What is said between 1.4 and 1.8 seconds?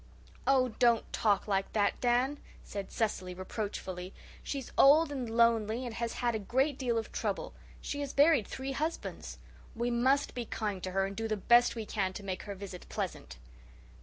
like